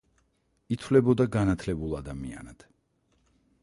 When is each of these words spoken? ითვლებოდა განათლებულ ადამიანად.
ითვლებოდა 0.75 1.29
განათლებულ 1.37 1.95
ადამიანად. 2.01 2.69